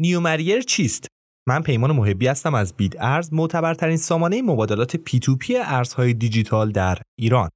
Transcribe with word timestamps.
نیومریر 0.00 0.62
چیست؟ 0.62 1.06
من 1.48 1.62
پیمان 1.62 1.92
محبی 1.92 2.26
هستم 2.26 2.54
از 2.54 2.74
بید 2.76 2.96
ارز 2.98 3.32
معتبرترین 3.32 3.96
سامانه 3.96 4.42
مبادلات 4.42 4.96
P2P 4.96 5.56
ارزهای 5.56 6.14
دیجیتال 6.14 6.72
در 6.72 6.98
ایران. 7.20 7.48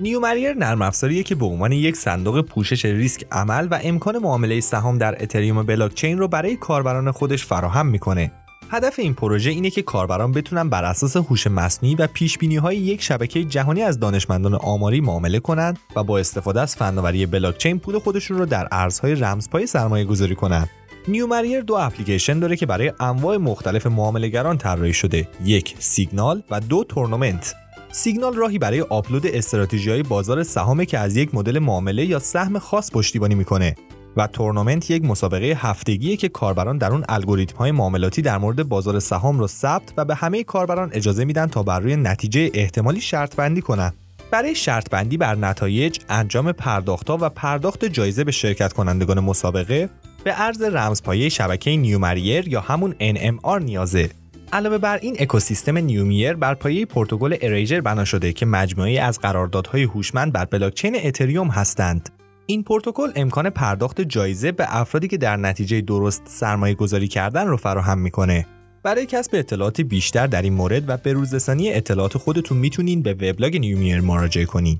نیومریر 0.00 0.54
نرم 0.54 0.82
افزاریه 0.82 1.22
که 1.22 1.34
به 1.34 1.44
عنوان 1.46 1.72
یک 1.72 1.96
صندوق 1.96 2.40
پوشش 2.40 2.84
ریسک 2.84 3.24
عمل 3.32 3.68
و 3.70 3.78
امکان 3.82 4.18
معامله 4.18 4.60
سهام 4.60 4.98
در 4.98 5.22
اتریوم 5.22 5.62
بلاکچین 5.62 6.18
رو 6.18 6.28
برای 6.28 6.56
کاربران 6.56 7.10
خودش 7.10 7.44
فراهم 7.46 7.86
می‌کنه. 7.86 8.32
هدف 8.70 8.98
این 8.98 9.14
پروژه 9.14 9.50
اینه 9.50 9.70
که 9.70 9.82
کاربران 9.82 10.32
بتونن 10.32 10.68
بر 10.68 10.84
اساس 10.84 11.16
هوش 11.16 11.46
مصنوعی 11.46 11.94
و 11.94 12.06
پیش 12.06 12.38
بینی 12.38 12.56
های 12.56 12.76
یک 12.76 13.02
شبکه 13.02 13.44
جهانی 13.44 13.82
از 13.82 14.00
دانشمندان 14.00 14.54
آماری 14.54 15.00
معامله 15.00 15.40
کنند 15.40 15.78
و 15.96 16.04
با 16.04 16.18
استفاده 16.18 16.60
از 16.60 16.76
فناوری 16.76 17.26
بلاکچین 17.26 17.78
پول 17.78 17.98
خودشون 17.98 18.38
رو 18.38 18.46
در 18.46 18.68
ارزهای 18.72 19.14
رمزپای 19.14 19.66
سرمایه 19.66 20.04
گذاری 20.04 20.34
کنند. 20.34 20.70
نیومریر 21.08 21.60
دو 21.60 21.74
اپلیکیشن 21.74 22.38
داره 22.38 22.56
که 22.56 22.66
برای 22.66 22.92
انواع 23.00 23.36
مختلف 23.36 23.86
معاملهگران 23.86 24.58
طراحی 24.58 24.92
شده. 24.92 25.28
یک 25.44 25.76
سیگنال 25.78 26.42
و 26.50 26.60
دو 26.60 26.84
تورنمنت. 26.84 27.54
سیگنال 27.92 28.34
راهی 28.34 28.58
برای 28.58 28.80
آپلود 28.80 29.26
استراتژی 29.26 29.90
های 29.90 30.02
بازار 30.02 30.42
سهام 30.42 30.84
که 30.84 30.98
از 30.98 31.16
یک 31.16 31.34
مدل 31.34 31.58
معامله 31.58 32.04
یا 32.04 32.18
سهم 32.18 32.58
خاص 32.58 32.90
پشتیبانی 32.90 33.34
می‌کنه. 33.34 33.74
و 34.18 34.26
تورنمنت 34.26 34.90
یک 34.90 35.04
مسابقه 35.04 35.46
هفتگیه 35.46 36.16
که 36.16 36.28
کاربران 36.28 36.78
در 36.78 36.92
اون 36.92 37.04
الگوریتم 37.08 37.56
های 37.56 37.72
معاملاتی 37.72 38.22
در 38.22 38.38
مورد 38.38 38.68
بازار 38.68 39.00
سهام 39.00 39.38
رو 39.38 39.46
ثبت 39.46 39.92
و 39.96 40.04
به 40.04 40.14
همه 40.14 40.44
کاربران 40.44 40.90
اجازه 40.92 41.24
میدن 41.24 41.46
تا 41.46 41.62
بر 41.62 41.80
روی 41.80 41.96
نتیجه 41.96 42.50
احتمالی 42.54 43.00
شرط 43.00 43.36
بندی 43.36 43.60
کنن 43.60 43.92
برای 44.30 44.54
شرط 44.54 44.90
بندی 44.90 45.16
بر 45.16 45.34
نتایج 45.34 45.98
انجام 46.08 46.52
پرداختها 46.52 47.18
و 47.20 47.28
پرداخت 47.28 47.84
جایزه 47.84 48.24
به 48.24 48.32
شرکت 48.32 48.72
کنندگان 48.72 49.20
مسابقه 49.20 49.88
به 50.24 50.40
ارز 50.40 50.62
رمزپایه 50.62 51.28
شبکه 51.28 51.76
نیومریر 51.76 52.48
یا 52.48 52.60
همون 52.60 52.92
NMR 52.92 53.62
نیازه 53.62 54.10
علاوه 54.52 54.78
بر 54.78 54.98
این 55.02 55.16
اکوسیستم 55.18 55.78
نیومیر 55.78 56.32
بر 56.32 56.54
پایه 56.54 56.86
پروتکل 56.86 57.36
اریجر 57.40 57.80
بنا 57.80 58.04
شده 58.04 58.32
که 58.32 58.46
مجموعه 58.46 59.00
از 59.00 59.18
قراردادهای 59.18 59.82
هوشمند 59.82 60.32
بر 60.32 60.44
بلاکچین 60.44 60.96
اتریوم 61.04 61.48
هستند. 61.48 62.17
این 62.50 62.62
پروتکل 62.62 63.12
امکان 63.16 63.50
پرداخت 63.50 64.00
جایزه 64.00 64.52
به 64.52 64.76
افرادی 64.76 65.08
که 65.08 65.16
در 65.16 65.36
نتیجه 65.36 65.80
درست 65.80 66.22
سرمایه 66.24 66.74
گذاری 66.74 67.08
کردن 67.08 67.46
رو 67.46 67.56
فراهم 67.56 67.98
می‌کنه. 67.98 68.46
برای 68.82 69.06
کسب 69.06 69.30
اطلاعات 69.34 69.80
بیشتر 69.80 70.26
در 70.26 70.42
این 70.42 70.52
مورد 70.52 70.88
و 70.88 70.96
به 70.96 71.12
روزرسانی 71.12 71.72
اطلاعات 71.72 72.18
خودتون 72.18 72.58
می‌تونین 72.58 73.02
به 73.02 73.14
وبلاگ 73.14 73.56
نیومیر 73.56 74.00
مراجعه 74.00 74.44
کنین. 74.44 74.78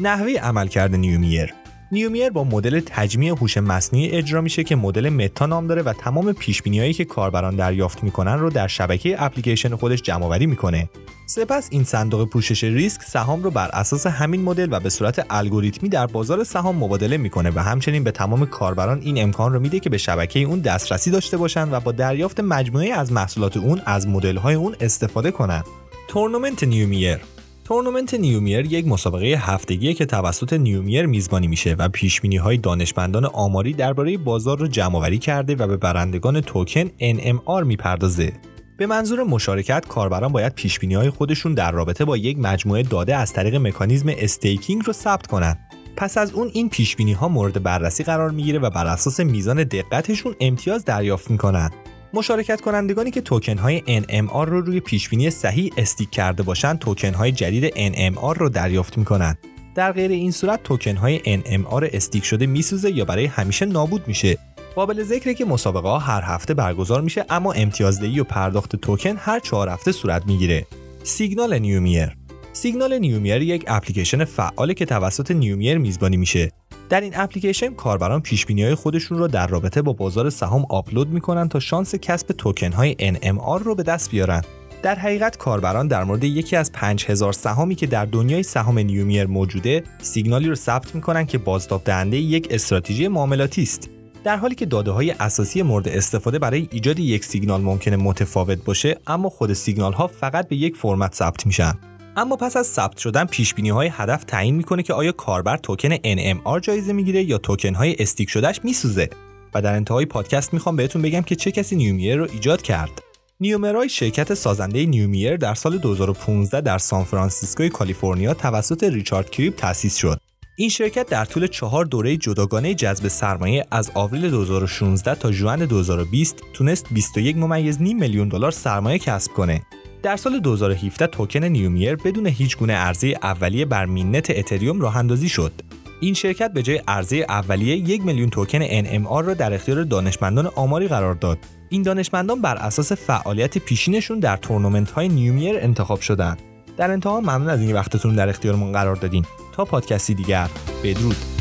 نحوه 0.00 0.32
عملکرد 0.32 0.94
نیومیر 0.94 1.54
نیومیر 1.92 2.30
با 2.30 2.44
مدل 2.44 2.80
تجمیع 2.86 3.32
هوش 3.32 3.58
مصنوعی 3.58 4.10
اجرا 4.10 4.40
میشه 4.40 4.64
که 4.64 4.76
مدل 4.76 5.08
متا 5.08 5.46
نام 5.46 5.66
داره 5.66 5.82
و 5.82 5.92
تمام 5.92 6.32
پیش 6.32 6.62
هایی 6.66 6.92
که 6.92 7.04
کاربران 7.04 7.56
دریافت 7.56 8.04
می‌کنن 8.04 8.38
رو 8.38 8.50
در 8.50 8.68
شبکه 8.68 9.22
اپلیکیشن 9.22 9.76
خودش 9.76 10.02
جمع 10.02 10.24
آوری 10.24 10.46
می‌کنه. 10.46 10.88
سپس 11.26 11.68
این 11.70 11.84
صندوق 11.84 12.28
پوشش 12.28 12.64
ریسک 12.64 13.02
سهام 13.02 13.42
رو 13.42 13.50
بر 13.50 13.68
اساس 13.72 14.06
همین 14.06 14.42
مدل 14.42 14.68
و 14.70 14.80
به 14.80 14.90
صورت 14.90 15.26
الگوریتمی 15.30 15.88
در 15.88 16.06
بازار 16.06 16.44
سهام 16.44 16.76
مبادله 16.76 17.16
می‌کنه 17.16 17.50
و 17.50 17.58
همچنین 17.58 18.04
به 18.04 18.10
تمام 18.10 18.46
کاربران 18.46 19.00
این 19.02 19.22
امکان 19.22 19.52
رو 19.52 19.60
میده 19.60 19.80
که 19.80 19.90
به 19.90 19.98
شبکه 19.98 20.40
اون 20.40 20.60
دسترسی 20.60 21.10
داشته 21.10 21.36
باشن 21.36 21.74
و 21.74 21.80
با 21.80 21.92
دریافت 21.92 22.40
مجموعه 22.40 22.92
از 22.92 23.12
محصولات 23.12 23.56
اون 23.56 23.82
از 23.86 24.08
مدل 24.08 24.36
های 24.36 24.54
اون 24.54 24.76
استفاده 24.80 25.30
کنن. 25.30 25.64
تورنمنت 26.08 26.64
نیومیر 26.64 27.18
تورنمنت 27.66 28.14
نیومیر 28.14 28.66
یک 28.66 28.86
مسابقه 28.86 29.26
هفتگیه 29.26 29.94
که 29.94 30.06
توسط 30.06 30.52
نیومیر 30.52 31.06
میزبانی 31.06 31.46
میشه 31.46 31.74
و 31.78 31.88
پیش‌بینی‌های 31.88 32.56
دانشمندان 32.56 33.24
آماری 33.24 33.72
درباره 33.72 34.18
بازار 34.18 34.58
رو 34.58 34.66
جمعآوری 34.66 35.18
کرده 35.18 35.54
و 35.54 35.66
به 35.66 35.76
برندگان 35.76 36.40
token 36.40 36.88
NMR 36.88 37.64
می‌پردازه. 37.64 38.32
به 38.76 38.86
منظور 38.86 39.22
مشارکت 39.22 39.86
کاربران 39.88 40.32
باید 40.32 40.54
پیش‌بینی‌های 40.54 41.10
خودشون 41.10 41.54
در 41.54 41.72
رابطه 41.72 42.04
با 42.04 42.16
یک 42.16 42.38
مجموعه 42.38 42.82
داده 42.82 43.16
از 43.16 43.32
طریق 43.32 43.54
مکانیزم 43.54 44.08
staking 44.18 44.82
رو 44.86 44.92
ثبت 44.92 45.26
کنند. 45.26 45.58
پس 45.96 46.18
از 46.18 46.32
اون 46.32 46.50
این 46.52 46.68
پیش‌بینی‌ها 46.68 47.28
مورد 47.28 47.62
بررسی 47.62 48.04
قرار 48.04 48.30
می‌گیره 48.30 48.58
و 48.58 48.70
بر 48.70 48.86
اساس 48.86 49.20
میزان 49.20 49.64
دقتشون 49.64 50.34
امتیاز 50.40 50.84
دریافت 50.84 51.30
می‌کنن. 51.30 51.70
مشارکت 52.16 52.60
کنندگانی 52.60 53.10
که 53.10 53.20
توکن 53.20 53.58
های 53.58 54.02
NMR 54.02 54.48
رو 54.48 54.60
روی 54.60 54.80
پیشبینی 54.80 55.30
صحیح 55.30 55.72
stake 55.76 56.10
کرده 56.10 56.42
باشند 56.42 56.78
توکن 56.78 57.14
های 57.14 57.32
جدید 57.32 57.74
NMR 57.74 58.38
رو 58.38 58.48
دریافت 58.48 58.98
می‌کنند 58.98 59.38
در 59.74 59.92
غیر 59.92 60.10
این 60.10 60.30
صورت 60.30 60.62
توکن 60.62 60.96
های 60.96 61.18
NMR 61.18 61.94
stake 61.94 62.24
شده 62.24 62.46
میسوزه 62.46 62.90
یا 62.90 63.04
برای 63.04 63.26
همیشه 63.26 63.66
نابود 63.66 64.08
میشه. 64.08 64.38
قابل 64.74 65.02
ذکره 65.02 65.34
که 65.34 65.44
مسابقه 65.44 65.88
ها 65.88 65.98
هر 65.98 66.22
هفته 66.24 66.54
برگزار 66.54 67.00
میشه 67.00 67.24
اما 67.30 67.52
امتیازدهی 67.52 68.20
و 68.20 68.24
پرداخت 68.24 68.76
توکن 68.76 69.16
هر 69.16 69.40
چهار 69.40 69.68
هفته 69.68 69.92
صورت 69.92 70.26
می‌گیره. 70.26 70.66
سیگنال 71.02 71.58
نیومیر 71.58 72.16
سیگنال 72.52 72.98
نیومیر 72.98 73.42
یک 73.42 73.64
اپلیکیشن 73.66 74.24
فعاله 74.24 74.74
که 74.74 74.84
توسط 74.84 75.30
نیومیر 75.30 75.78
میزبانی 75.78 76.16
میشه. 76.16 76.52
در 76.88 77.00
این 77.00 77.12
اپلیکیشن 77.16 77.74
کاربران 77.74 78.20
پیش‌بینی‌های 78.20 78.74
خودشون 78.74 79.18
رو 79.18 79.28
در 79.28 79.46
رابطه 79.46 79.82
با 79.82 79.92
بازار 79.92 80.30
سهام 80.30 80.66
آپلود 80.70 81.08
می‌کنن 81.08 81.48
تا 81.48 81.60
شانس 81.60 81.94
کسب 81.94 82.32
توکن 82.32 82.72
های 82.72 82.94
NMR 82.94 83.62
رو 83.62 83.74
به 83.74 83.82
دست 83.82 84.10
بیارن. 84.10 84.42
در 84.82 84.94
حقیقت 84.94 85.36
کاربران 85.36 85.88
در 85.88 86.04
مورد 86.04 86.24
یکی 86.24 86.56
از 86.56 86.72
5000 86.72 87.32
سهامی 87.32 87.74
که 87.74 87.86
در 87.86 88.04
دنیای 88.04 88.42
سهام 88.42 88.78
نیومیر 88.78 89.26
موجوده 89.26 89.82
سیگنالی 90.02 90.48
رو 90.48 90.54
ثبت 90.54 90.94
می‌کنن 90.94 91.26
که 91.26 91.38
بازتاب 91.38 91.84
دهنده 91.84 92.16
یک 92.16 92.48
استراتژی 92.50 93.08
معاملاتی 93.08 93.62
است. 93.62 93.90
در 94.24 94.36
حالی 94.36 94.54
که 94.54 94.66
داده 94.66 94.90
های 94.90 95.10
اساسی 95.10 95.62
مورد 95.62 95.88
استفاده 95.88 96.38
برای 96.38 96.68
ایجاد 96.70 96.98
یک 96.98 97.24
سیگنال 97.24 97.60
ممکنه 97.60 97.96
متفاوت 97.96 98.64
باشه 98.64 98.98
اما 99.06 99.28
خود 99.28 99.52
سیگنال 99.52 99.92
ها 99.92 100.06
فقط 100.06 100.48
به 100.48 100.56
یک 100.56 100.76
فرمت 100.76 101.14
ثبت 101.14 101.46
میشن. 101.46 101.78
اما 102.18 102.36
پس 102.36 102.56
از 102.56 102.66
ثبت 102.66 102.98
شدن 102.98 103.24
پیش 103.24 103.54
بینی 103.54 103.70
های 103.70 103.90
هدف 103.92 104.24
تعیین 104.24 104.54
می‌کنه 104.54 104.82
که 104.82 104.94
آیا 104.94 105.12
کاربر 105.12 105.56
توکن 105.56 105.96
NMR 105.96 106.60
جایزه 106.62 106.92
می‌گیره 106.92 107.22
یا 107.22 107.38
توکن 107.38 107.74
های 107.74 107.96
استیک 107.98 108.30
شدهش 108.30 108.60
میسوزه. 108.64 109.10
و 109.54 109.62
در 109.62 109.74
انتهای 109.74 110.06
پادکست 110.06 110.54
می‌خوام 110.54 110.76
بهتون 110.76 111.02
بگم 111.02 111.22
که 111.22 111.36
چه 111.36 111.50
کسی 111.50 111.76
نیومیر 111.76 112.16
رو 112.16 112.28
ایجاد 112.32 112.62
کرد. 112.62 113.02
نیومرای 113.40 113.88
شرکت 113.88 114.34
سازنده 114.34 114.86
نیومیر 114.86 115.36
در 115.36 115.54
سال 115.54 115.78
2015 115.78 116.60
در 116.60 116.78
سان 116.78 117.04
فرانسیسکو 117.04 117.68
کالیفرنیا 117.68 118.34
توسط 118.34 118.84
ریچارد 118.84 119.30
کریب 119.30 119.56
تأسیس 119.56 119.96
شد. 119.96 120.20
این 120.58 120.68
شرکت 120.68 121.08
در 121.08 121.24
طول 121.24 121.46
چهار 121.46 121.84
دوره 121.84 122.16
جداگانه 122.16 122.74
جذب 122.74 123.08
سرمایه 123.08 123.66
از 123.70 123.90
آوریل 123.94 124.30
2016 124.30 125.14
تا 125.14 125.32
ژوئن 125.32 125.64
2020 125.64 126.42
تونست 126.52 126.86
21 126.90 127.36
ممیز 127.36 127.82
نیم 127.82 127.98
میلیون 127.98 128.28
دلار 128.28 128.50
سرمایه 128.50 128.98
کسب 128.98 129.32
کنه. 129.32 129.62
در 130.06 130.16
سال 130.16 130.38
2017 130.38 131.06
توکن 131.06 131.44
نیومیر 131.44 131.96
بدون 131.96 132.26
هیچ 132.26 132.56
گونه 132.56 132.72
عرضه 132.72 133.14
اولیه 133.22 133.64
بر 133.64 133.86
mainnet 133.86 134.30
اتریوم 134.30 134.80
راه 134.80 134.96
اندازی 134.96 135.28
شد. 135.28 135.52
این 136.00 136.14
شرکت 136.14 136.52
به 136.52 136.62
جای 136.62 136.82
عرضه 136.88 137.26
اولیه 137.28 137.76
یک 137.76 138.04
میلیون 138.04 138.30
token 138.30 138.82
NMR 138.82 139.24
را 139.26 139.34
در 139.34 139.54
اختیار 139.54 139.84
دانشمندان 139.84 140.46
آماری 140.46 140.88
قرار 140.88 141.14
داد. 141.14 141.38
این 141.68 141.82
دانشمندان 141.82 142.42
بر 142.42 142.56
اساس 142.56 142.92
فعالیت 142.92 143.58
پیشینشون 143.58 144.18
در 144.18 144.36
تورنمنت 144.36 144.90
های 144.90 145.08
نیومیر 145.08 145.56
انتخاب 145.58 146.00
شدند. 146.00 146.42
در 146.76 146.90
انتها 146.90 147.20
ممنون 147.20 147.48
از 147.48 147.60
این 147.60 147.72
وقتتون 147.72 148.14
در 148.14 148.28
اختیارمون 148.28 148.72
قرار 148.72 148.96
دادین. 148.96 149.24
تا 149.52 149.64
پادکستی 149.64 150.14
دیگر 150.14 150.48
بدرود. 150.84 151.35